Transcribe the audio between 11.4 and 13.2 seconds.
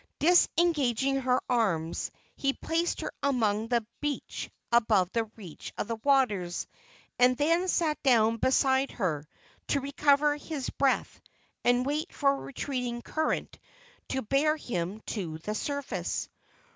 and wait for a retreating